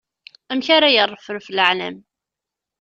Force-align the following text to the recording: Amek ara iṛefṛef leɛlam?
Amek 0.51 0.67
ara 0.75 0.87
iṛefṛef 0.91 1.47
leɛlam? 1.51 1.97